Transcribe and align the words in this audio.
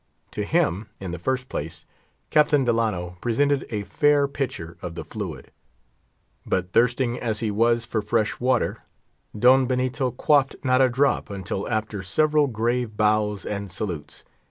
To 0.31 0.43
him, 0.43 0.89
in 0.99 1.11
the 1.11 1.19
first 1.19 1.47
place, 1.47 1.85
Captain 2.31 2.65
Delano 2.65 3.17
presented 3.21 3.67
a 3.69 3.83
fair 3.83 4.27
pitcher 4.27 4.75
of 4.81 4.95
the 4.95 5.03
fluid; 5.05 5.51
but, 6.43 6.71
thirsting 6.73 7.19
as 7.19 7.41
he 7.41 7.51
was 7.51 7.85
for 7.85 7.99
it, 7.99 8.01
the 8.01 8.07
Spaniard 9.35 10.17
quaffed 10.17 10.55
not 10.63 10.81
a 10.81 10.89
drop 10.89 11.29
until 11.29 11.69
after 11.69 12.01
several 12.01 12.47
grave 12.47 12.97
bows 12.97 13.45
and 13.45 13.69
salutes. 13.69 14.23